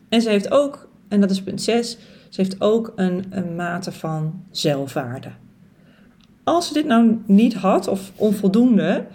En 0.09 0.21
ze 0.21 0.29
heeft 0.29 0.51
ook, 0.51 0.89
en 1.07 1.21
dat 1.21 1.31
is 1.31 1.43
punt 1.43 1.61
6, 1.61 1.97
ze 2.29 2.41
heeft 2.41 2.61
ook 2.61 2.93
een, 2.95 3.25
een 3.29 3.55
mate 3.55 3.91
van 3.91 4.43
zelfwaarde. 4.51 5.29
Als 6.43 6.67
ze 6.67 6.73
dit 6.73 6.85
nou 6.85 7.21
niet 7.25 7.53
had 7.53 7.87
of 7.87 8.11
onvoldoende, 8.15 9.05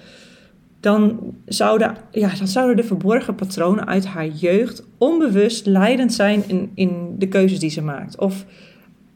dan 0.80 1.34
zouden, 1.46 1.96
ja, 2.10 2.34
dan 2.38 2.48
zouden 2.48 2.76
de 2.76 2.84
verborgen 2.84 3.34
patronen 3.34 3.86
uit 3.86 4.06
haar 4.06 4.28
jeugd 4.28 4.82
onbewust 4.98 5.66
leidend 5.66 6.12
zijn 6.12 6.42
in, 6.46 6.70
in 6.74 7.14
de 7.18 7.28
keuzes 7.28 7.58
die 7.58 7.70
ze 7.70 7.82
maakt. 7.82 8.18
Of, 8.18 8.44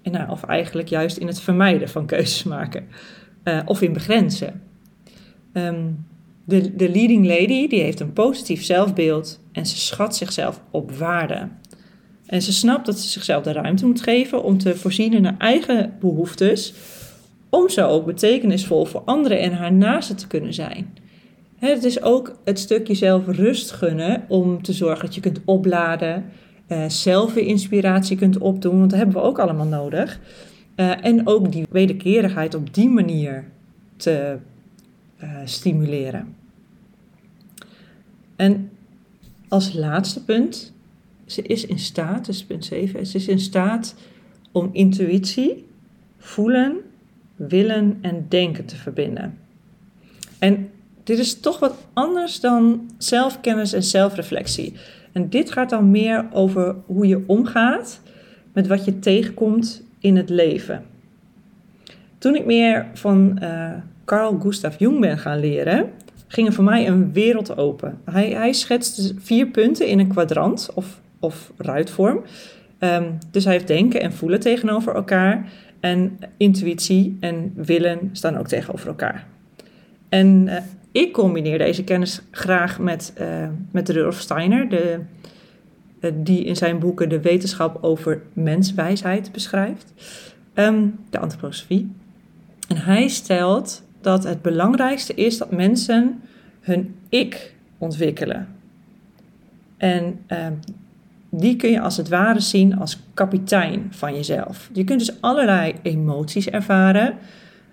nou, 0.03 0.31
of 0.31 0.45
eigenlijk 0.45 0.89
juist 0.89 1.17
in 1.17 1.27
het 1.27 1.41
vermijden 1.41 1.89
van 1.89 2.07
keuzes 2.07 2.43
maken. 2.43 2.87
Uh, 3.45 3.61
of 3.65 3.83
in 3.83 3.93
begrenzen. 3.93 4.63
Um, 5.53 6.05
de, 6.45 6.77
de 6.77 6.91
leading 6.91 7.27
lady 7.27 7.69
die 7.69 7.81
heeft 7.81 8.01
een 8.01 8.13
positief 8.13 8.65
zelfbeeld 8.65 9.41
en 9.53 9.67
ze 9.67 9.77
schat 9.77 10.17
zichzelf 10.17 10.61
op 10.71 10.93
waarde. 10.93 11.49
En 12.27 12.43
ze 12.43 12.53
snapt 12.53 12.87
dat 12.87 12.99
ze 12.99 13.09
zichzelf 13.09 13.43
de 13.43 13.53
ruimte 13.53 13.87
moet 13.87 14.03
geven 14.03 14.43
om 14.43 14.59
te 14.59 14.77
voorzien 14.77 15.13
in 15.13 15.25
haar 15.25 15.39
eigen 15.39 15.97
behoeftes, 16.01 16.75
om 17.51 17.69
zo 17.69 17.89
ook 17.89 18.07
betekenisvol 18.07 18.85
voor 18.85 19.03
anderen 19.05 19.41
en 19.41 19.53
haar 19.53 19.73
naasten 19.73 20.17
te 20.17 20.27
kunnen 20.27 20.55
zijn. 20.55 20.95
Het 21.71 21.85
is 21.85 22.03
ook 22.03 22.37
het 22.45 22.59
stuk 22.59 22.87
jezelf 22.87 23.27
rust 23.27 23.71
gunnen 23.71 24.25
om 24.29 24.63
te 24.63 24.73
zorgen 24.73 25.05
dat 25.05 25.15
je 25.15 25.21
kunt 25.21 25.41
opladen, 25.45 26.25
uh, 26.69 26.89
zelf 26.89 27.37
inspiratie 27.37 28.17
kunt 28.17 28.39
opdoen, 28.39 28.79
want 28.79 28.91
dat 28.91 28.99
hebben 28.99 29.17
we 29.17 29.23
ook 29.23 29.39
allemaal 29.39 29.67
nodig. 29.67 30.21
Uh, 30.77 31.05
en 31.05 31.27
ook 31.27 31.53
die 31.53 31.67
wederkerigheid 31.71 32.55
op 32.55 32.75
die 32.75 32.89
manier 32.89 33.45
te 33.97 34.37
uh, 35.23 35.31
stimuleren. 35.45 36.35
En 38.37 38.71
als 39.49 39.73
laatste 39.73 40.25
punt, 40.25 40.73
ze 41.27 41.43
is 41.43 41.67
in 41.67 41.79
staat, 41.79 42.27
dus 42.27 42.45
punt 42.45 42.65
7, 42.65 43.07
ze 43.07 43.17
is 43.17 43.29
in 43.29 43.41
staat 43.41 43.95
om 44.53 44.69
intuïtie, 44.73 45.67
voelen, 46.19 46.77
willen 47.37 47.99
en 48.01 48.27
denken 48.29 48.65
te 48.65 48.77
verbinden. 48.77 49.39
En 50.39 50.71
dit 51.05 51.19
is 51.19 51.41
toch 51.41 51.59
wat 51.59 51.75
anders 51.93 52.41
dan 52.41 52.91
zelfkennis 52.99 53.73
en 53.73 53.83
zelfreflectie. 53.83 54.75
En 55.13 55.29
dit 55.29 55.53
gaat 55.53 55.71
dan 55.71 55.91
meer 55.91 56.27
over 56.33 56.75
hoe 56.87 57.07
je 57.07 57.25
omgaat 57.27 58.01
met 58.53 58.67
wat 58.67 58.85
je 58.85 58.99
tegenkomt 58.99 59.83
in 59.99 60.17
het 60.17 60.29
leven. 60.29 60.85
Toen 62.19 62.35
ik 62.35 62.45
meer 62.45 62.87
van 62.95 63.39
uh, 63.43 63.71
Carl 64.05 64.39
Gustav 64.41 64.79
Jung 64.79 65.01
ben 65.01 65.19
gaan 65.19 65.41
leren, 65.41 65.91
ging 66.27 66.47
er 66.47 66.53
voor 66.53 66.65
mij 66.65 66.89
een 66.89 67.13
wereld 67.13 67.57
open. 67.57 68.01
Hij, 68.05 68.31
hij 68.31 68.53
schetste 68.53 69.15
vier 69.19 69.47
punten 69.47 69.87
in 69.87 69.99
een 69.99 70.09
kwadrant 70.09 70.71
of, 70.75 71.01
of 71.21 71.53
ruitvorm. 71.57 72.23
Um, 72.79 73.19
dus 73.31 73.45
hij 73.45 73.53
heeft 73.53 73.67
denken 73.67 74.01
en 74.01 74.13
voelen 74.13 74.41
tegenover 74.41 74.95
elkaar. 74.95 75.53
En 75.81 76.19
intuïtie 76.37 77.17
en 77.21 77.53
willen 77.55 78.09
staan 78.13 78.37
ook 78.37 78.49
tegenover 78.49 78.89
elkaar. 78.89 79.27
En 80.09 80.47
uh, 80.47 80.57
ik 80.93 81.13
combineer 81.13 81.59
deze 81.59 81.85
kennis 81.85 82.21
graag 82.31 82.79
met, 82.79 83.13
uh, 83.21 83.49
met 83.71 83.89
Rudolf 83.89 84.21
Steiner, 84.21 84.69
de, 84.69 84.99
uh, 86.01 86.11
die 86.15 86.45
in 86.45 86.57
zijn 86.57 86.79
boeken 86.79 87.09
de 87.09 87.21
wetenschap 87.21 87.85
over 87.85 88.23
menswijsheid 88.33 89.33
beschrijft, 89.33 89.93
um, 90.55 90.99
de 91.11 91.19
antroposofie. 91.19 91.93
En 92.69 92.77
hij 92.77 93.09
stelt 93.09 93.83
dat 94.01 94.25
het 94.25 94.43
belangrijkste 94.43 95.15
is 95.15 95.39
dat 95.39 95.51
mensen 95.51 96.21
hun 96.61 96.95
ik 97.09 97.55
ontwikkelen. 97.79 98.49
En 99.77 100.19
uh, 100.29 100.47
die 101.31 101.57
kun 101.57 101.71
je 101.71 101.81
als 101.81 101.97
het 101.97 102.09
ware 102.09 102.41
zien 102.41 102.79
als 102.79 103.01
kapitein 103.15 103.89
van 103.91 104.15
jezelf. 104.15 104.71
Je 104.73 104.85
kunt 104.85 104.99
dus 104.99 105.21
allerlei 105.21 105.75
emoties 105.83 106.49
ervaren. 106.49 107.15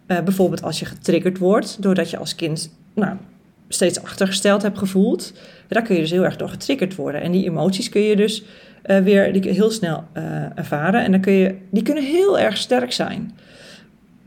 Uh, 0.08 0.20
bijvoorbeeld 0.20 0.64
als 0.64 0.80
je 0.80 0.86
getriggerd 0.86 1.38
wordt 1.38 1.82
doordat 1.82 2.10
je 2.10 2.18
als 2.18 2.36
kind 2.36 2.78
nou, 2.94 3.18
steeds 3.68 4.04
achtergesteld 4.04 4.62
hebt 4.62 4.78
gevoeld. 4.78 5.34
Daar 5.68 5.84
kun 5.84 5.96
je 5.96 6.02
dus 6.02 6.12
heel 6.12 6.24
erg 6.24 6.36
door 6.36 6.50
getriggerd 6.50 6.96
worden. 6.96 7.22
En 7.22 7.32
die 7.32 7.46
emoties 7.46 7.90
kun 7.90 8.02
je 8.02 8.16
dus 8.16 8.44
uh, 8.86 8.98
weer 8.98 9.46
heel 9.46 9.72
snel 9.72 10.04
uh, 10.18 10.24
ervaren. 10.56 11.04
En 11.04 11.12
dan 11.12 11.22
kun 11.22 11.34
je, 11.34 11.56
die 11.70 11.84
kunnen 11.84 12.04
heel 12.04 12.40
erg 12.40 12.58
sterk 12.58 12.92
zijn. 12.92 13.38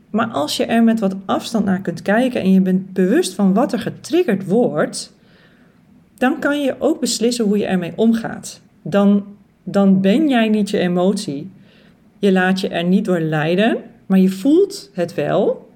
Maar 0.09 0.27
als 0.27 0.57
je 0.57 0.65
er 0.65 0.83
met 0.83 0.99
wat 0.99 1.15
afstand 1.25 1.65
naar 1.65 1.81
kunt 1.81 2.01
kijken 2.01 2.41
en 2.41 2.51
je 2.51 2.61
bent 2.61 2.93
bewust 2.93 3.33
van 3.33 3.53
wat 3.53 3.73
er 3.73 3.79
getriggerd 3.79 4.45
wordt, 4.45 5.13
dan 6.17 6.39
kan 6.39 6.61
je 6.61 6.75
ook 6.79 6.99
beslissen 6.99 7.45
hoe 7.45 7.57
je 7.57 7.65
ermee 7.65 7.93
omgaat. 7.95 8.61
Dan, 8.81 9.25
dan 9.63 10.01
ben 10.01 10.29
jij 10.29 10.49
niet 10.49 10.69
je 10.69 10.77
emotie. 10.77 11.51
Je 12.19 12.31
laat 12.31 12.59
je 12.59 12.67
er 12.67 12.83
niet 12.83 13.05
door 13.05 13.19
leiden, 13.19 13.77
maar 14.05 14.19
je 14.19 14.29
voelt 14.29 14.89
het 14.93 15.13
wel. 15.13 15.71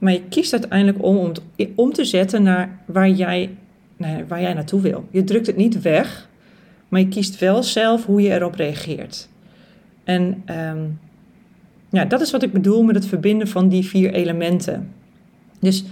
Maar 0.00 0.12
je 0.12 0.22
kiest 0.28 0.52
uiteindelijk 0.52 1.04
om, 1.04 1.32
om, 1.74 1.92
te 1.92 2.04
zetten 2.04 2.42
naar 2.42 2.78
waar 2.84 3.08
jij, 3.08 3.50
waar 4.28 4.40
jij 4.40 4.54
naartoe 4.54 4.80
wil. 4.80 5.08
Je 5.10 5.24
drukt 5.24 5.46
het 5.46 5.56
niet 5.56 5.82
weg, 5.82 6.28
maar 6.88 7.00
je 7.00 7.08
kiest 7.08 7.38
wel 7.38 7.62
zelf 7.62 8.06
hoe 8.06 8.22
je 8.22 8.30
erop 8.30 8.54
reageert. 8.54 9.28
En 10.04 10.42
um, 10.50 10.98
ja, 11.90 12.04
dat 12.04 12.20
is 12.20 12.30
wat 12.30 12.42
ik 12.42 12.52
bedoel 12.52 12.82
met 12.82 12.94
het 12.94 13.06
verbinden 13.06 13.48
van 13.48 13.68
die 13.68 13.84
vier 13.84 14.12
elementen. 14.12 14.92
Dus 15.58 15.84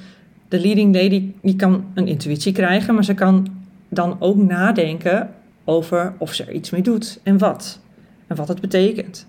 de 0.49 0.61
leading 0.61 0.95
lady 0.95 1.33
die 1.43 1.57
kan 1.57 1.85
een 1.95 2.07
intuïtie 2.07 2.53
krijgen, 2.53 2.95
maar 2.95 3.05
ze 3.05 3.15
kan 3.15 3.47
dan 3.88 4.17
ook 4.21 4.37
nadenken 4.37 5.31
over 5.65 6.15
of 6.19 6.35
ze 6.35 6.45
er 6.45 6.53
iets 6.53 6.71
mee 6.71 6.83
doet 6.83 7.21
en 7.23 7.38
wat. 7.38 7.81
En 8.27 8.37
wat 8.37 8.49
het 8.49 8.61
betekent. 8.61 9.27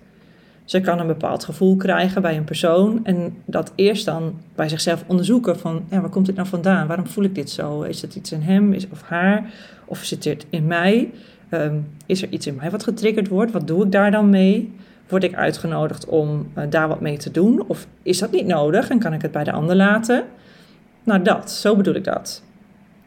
Ze 0.70 0.82
kan 0.82 1.00
een 1.00 1.08
bepaald 1.08 1.44
gevoel 1.44 1.76
krijgen 1.76 2.22
bij 2.22 2.38
een 2.38 2.44
persoon 2.44 3.00
en 3.06 3.38
dat 3.46 3.72
eerst 3.76 4.06
dan 4.06 4.40
bij 4.56 4.70
zichzelf 4.70 5.04
onderzoeken 5.08 5.60
van 5.60 5.86
ja, 5.90 6.02
waar 6.02 6.10
komt 6.10 6.26
dit 6.26 6.36
nou 6.36 6.48
vandaan? 6.48 6.88
Waarom 6.88 7.08
voel 7.08 7.24
ik 7.24 7.36
dit 7.36 7.50
zo? 7.50 7.82
Is 7.82 8.02
het 8.02 8.16
iets 8.16 8.32
in 8.32 8.42
hem 8.42 8.74
is, 8.74 8.88
of 8.90 9.02
haar? 9.02 9.54
Of 9.86 10.04
zit 10.04 10.24
dit 10.24 10.46
in 10.50 10.68
mij? 10.68 11.12
Um, 11.52 11.88
is 12.06 12.22
er 12.22 12.30
iets 12.30 12.48
in 12.48 12.56
mij 12.56 12.72
wat 12.72 12.84
getriggerd 12.84 13.28
wordt? 13.28 13.52
Wat 13.52 13.68
doe 13.68 13.86
ik 13.86 13.92
daar 13.92 14.12
dan 14.12 14.30
mee? 14.30 14.74
Word 15.08 15.24
ik 15.24 15.36
uitgenodigd 15.36 16.06
om 16.06 16.48
uh, 16.58 16.64
daar 16.70 16.88
wat 16.88 17.02
mee 17.02 17.18
te 17.18 17.32
doen? 17.32 17.64
Of 17.68 17.88
is 18.04 18.20
dat 18.20 18.32
niet 18.32 18.46
nodig 18.46 18.90
en 18.90 19.00
kan 19.00 19.14
ik 19.14 19.22
het 19.22 19.32
bij 19.32 19.44
de 19.44 19.52
ander 19.52 19.76
laten? 19.76 20.24
Nou, 21.04 21.22
dat, 21.22 21.52
zo 21.52 21.76
bedoel 21.76 21.96
ik 21.96 22.04
dat. 22.04 22.44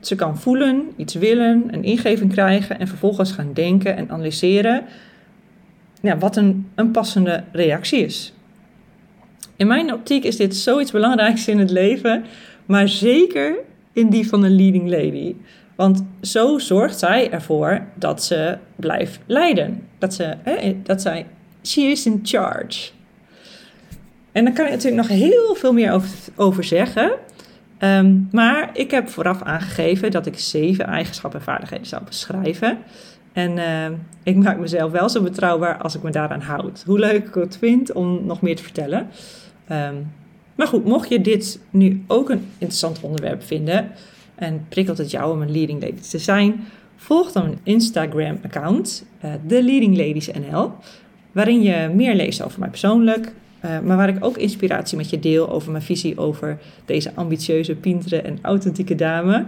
Ze 0.00 0.14
kan 0.14 0.38
voelen, 0.38 0.90
iets 0.96 1.14
willen, 1.14 1.64
een 1.70 1.84
ingeving 1.84 2.32
krijgen 2.32 2.78
en 2.78 2.88
vervolgens 2.88 3.32
gaan 3.32 3.50
denken 3.52 3.96
en 3.96 4.10
analyseren 4.10 4.84
ja, 6.02 6.18
wat 6.18 6.36
een, 6.36 6.70
een 6.74 6.90
passende 6.90 7.44
reactie 7.52 8.04
is. 8.04 8.32
In 9.56 9.66
mijn 9.66 9.92
optiek 9.92 10.24
is 10.24 10.36
dit 10.36 10.56
zoiets 10.56 10.90
belangrijks 10.90 11.48
in 11.48 11.58
het 11.58 11.70
leven, 11.70 12.24
maar 12.66 12.88
zeker 12.88 13.54
in 13.92 14.10
die 14.10 14.28
van 14.28 14.42
een 14.42 14.56
leading 14.56 14.90
lady. 14.90 15.34
Want 15.74 16.04
zo 16.20 16.58
zorgt 16.58 16.98
zij 16.98 17.30
ervoor 17.30 17.82
dat 17.94 18.24
ze 18.24 18.58
blijft 18.76 19.20
leiden. 19.26 19.86
Dat, 19.98 20.14
ze, 20.14 20.34
hè, 20.42 20.76
dat 20.82 21.02
zij 21.02 21.26
She 21.62 21.80
is 21.80 22.06
in 22.06 22.20
charge. 22.22 22.90
En 24.32 24.44
daar 24.44 24.54
kan 24.54 24.64
ik 24.64 24.70
natuurlijk 24.70 25.08
nog 25.08 25.18
heel 25.18 25.54
veel 25.54 25.72
meer 25.72 25.92
over, 25.92 26.08
over 26.36 26.64
zeggen. 26.64 27.12
Um, 27.78 28.28
maar 28.32 28.70
ik 28.72 28.90
heb 28.90 29.08
vooraf 29.08 29.42
aangegeven 29.42 30.10
dat 30.10 30.26
ik 30.26 30.38
zeven 30.38 30.86
eigenschappen 30.86 31.38
en 31.38 31.44
vaardigheden 31.44 31.86
zou 31.86 32.04
beschrijven. 32.04 32.78
En 33.32 33.56
uh, 33.56 33.98
ik 34.22 34.36
maak 34.36 34.58
mezelf 34.58 34.90
wel 34.90 35.08
zo 35.08 35.22
betrouwbaar 35.22 35.76
als 35.78 35.94
ik 35.94 36.02
me 36.02 36.10
daaraan 36.10 36.40
houd. 36.40 36.82
Hoe 36.86 36.98
leuk 36.98 37.26
ik 37.26 37.34
het 37.34 37.56
vind 37.58 37.92
om 37.92 38.26
nog 38.26 38.40
meer 38.40 38.56
te 38.56 38.62
vertellen. 38.62 39.08
Um, 39.72 40.12
maar 40.54 40.66
goed, 40.66 40.84
mocht 40.84 41.08
je 41.08 41.20
dit 41.20 41.60
nu 41.70 42.04
ook 42.06 42.30
een 42.30 42.46
interessant 42.58 43.00
onderwerp 43.00 43.42
vinden 43.42 43.90
en 44.34 44.66
prikkelt 44.68 44.98
het 44.98 45.10
jou 45.10 45.32
om 45.32 45.42
een 45.42 45.52
leading 45.52 45.82
lady 45.82 46.00
te 46.00 46.18
zijn, 46.18 46.64
volg 46.96 47.32
dan 47.32 47.42
mijn 47.42 47.58
Instagram-account, 47.62 49.04
uh, 49.24 49.32
The 49.46 49.62
Leading 49.62 49.96
Ladies 49.96 50.30
NL 50.30 50.72
waarin 51.32 51.62
je 51.62 51.90
meer 51.94 52.14
leest 52.14 52.42
over 52.42 52.60
mij 52.60 52.68
persoonlijk, 52.68 53.32
uh, 53.64 53.80
maar 53.80 53.96
waar 53.96 54.08
ik 54.08 54.24
ook 54.24 54.36
inspiratie 54.36 54.96
met 54.96 55.10
je 55.10 55.18
deel 55.18 55.50
over 55.50 55.70
mijn 55.70 55.84
visie 55.84 56.18
over 56.18 56.58
deze 56.84 57.12
ambitieuze, 57.14 57.74
pintere 57.74 58.20
en 58.20 58.38
authentieke 58.42 58.94
dame, 58.94 59.44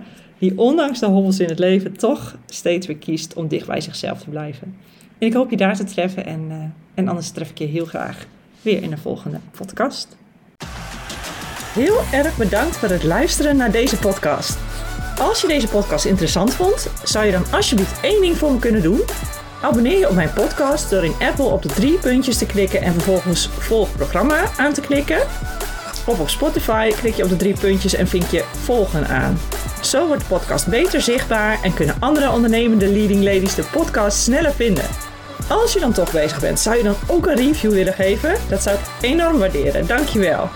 die 0.49 0.59
ondanks 0.59 1.01
de 1.01 1.07
hobbels 1.07 1.41
in 1.41 1.49
het 1.49 1.59
leven 1.59 1.97
toch 1.97 2.37
steeds 2.47 2.87
weer 2.87 2.97
kiest 2.97 3.35
om 3.35 3.49
dicht 3.49 3.67
bij 3.67 3.81
zichzelf 3.81 4.21
te 4.21 4.31
blijven. 4.31 4.77
En 5.19 5.27
ik 5.27 5.33
hoop 5.33 5.51
je 5.51 5.57
daar 5.57 5.77
te 5.77 5.85
treffen 5.85 6.27
en, 6.27 6.41
uh, 6.51 6.57
en 6.95 7.09
anders 7.09 7.31
tref 7.31 7.51
ik 7.51 7.59
je 7.59 7.65
heel 7.65 7.85
graag 7.85 8.27
weer 8.63 8.83
in 8.83 8.91
de 8.91 8.97
volgende 8.97 9.39
podcast. 9.57 10.17
Heel 11.73 12.01
erg 12.13 12.37
bedankt 12.37 12.77
voor 12.77 12.89
het 12.89 13.03
luisteren 13.03 13.57
naar 13.57 13.71
deze 13.71 13.99
podcast. 13.99 14.59
Als 15.19 15.41
je 15.41 15.47
deze 15.47 15.69
podcast 15.69 16.05
interessant 16.05 16.55
vond, 16.55 16.91
zou 17.05 17.25
je 17.25 17.33
dan 17.33 17.45
alsjeblieft 17.51 18.01
één 18.01 18.21
ding 18.21 18.37
voor 18.37 18.53
me 18.53 18.59
kunnen 18.59 18.83
doen? 18.83 19.01
Abonneer 19.63 19.99
je 19.99 20.09
op 20.09 20.15
mijn 20.15 20.33
podcast 20.33 20.91
door 20.91 21.05
in 21.05 21.15
Apple 21.21 21.45
op 21.45 21.63
de 21.63 21.69
drie 21.69 21.99
puntjes 21.99 22.39
te 22.39 22.47
klikken 22.47 22.83
en 22.83 22.93
vervolgens 22.93 23.49
volg 23.49 23.97
programma 23.97 24.45
aan 24.57 24.73
te 24.73 24.81
klikken. 24.81 25.19
Of 26.07 26.21
op 26.21 26.29
Spotify 26.29 26.91
klik 26.91 27.15
je 27.15 27.23
op 27.23 27.29
de 27.29 27.37
drie 27.37 27.59
puntjes 27.61 27.95
en 27.95 28.09
vind 28.09 28.31
je 28.31 28.45
volgen 28.53 29.07
aan. 29.07 29.39
Zo 29.85 30.07
wordt 30.07 30.23
de 30.23 30.29
podcast 30.29 30.67
beter 30.67 31.01
zichtbaar 31.01 31.59
en 31.63 31.75
kunnen 31.75 31.97
andere 31.99 32.31
ondernemende 32.31 32.89
leading 32.89 33.25
ladies 33.25 33.55
de 33.55 33.65
podcast 33.73 34.19
sneller 34.19 34.53
vinden. 34.53 34.85
Als 35.49 35.73
je 35.73 35.81
dan 35.81 35.93
toch 35.93 36.13
bezig 36.13 36.41
bent, 36.41 36.61
zou 36.61 36.77
je 36.77 36.83
dan 36.83 36.95
ook 37.07 37.27
een 37.27 37.37
review 37.37 37.73
willen 37.73 37.93
geven? 37.93 38.35
Dat 38.49 38.63
zou 38.63 38.77
ik 38.77 39.11
enorm 39.11 39.39
waarderen. 39.39 39.87
Dankjewel. 39.87 40.49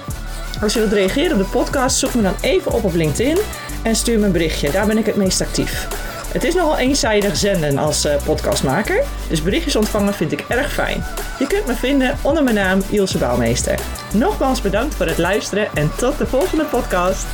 Als 0.63 0.73
je 0.73 0.79
wilt 0.79 0.93
reageren 0.93 1.33
op 1.33 1.39
de 1.39 1.59
podcast, 1.59 1.99
zoek 1.99 2.15
me 2.15 2.23
dan 2.23 2.35
even 2.41 2.73
op 2.73 2.85
op 2.85 2.95
LinkedIn 2.95 3.39
en 3.83 3.97
stuur 3.97 4.19
me 4.19 4.27
een 4.27 4.33
berichtje. 4.33 4.71
Daar 4.71 4.87
ben 4.87 4.99
ik 4.99 5.07
het 5.07 5.17
meest 5.17 5.41
actief. 5.41 5.89
Het 6.33 6.45
is 6.45 6.55
nogal 6.55 6.79
eenzijdig 6.79 7.37
zenden 7.37 7.79
als 7.79 8.07
uh, 8.07 8.13
podcastmaker, 8.25 9.03
dus 9.29 9.43
berichtjes 9.43 9.77
ontvangen 9.77 10.15
vind 10.15 10.33
ik 10.33 10.45
erg 10.49 10.73
fijn. 10.73 11.05
Je 11.39 11.47
kunt 11.47 11.67
me 11.67 11.75
vinden 11.75 12.19
onder 12.23 12.43
mijn 12.43 12.57
naam 12.57 12.81
Ilse 12.91 13.19
Bouwmeester. 13.19 13.79
Nogmaals 14.13 14.61
bedankt 14.61 14.95
voor 14.95 15.07
het 15.07 15.19
luisteren 15.19 15.69
en 15.75 15.91
tot 15.97 16.19
de 16.19 16.27
volgende 16.27 16.65
podcast. 16.65 17.27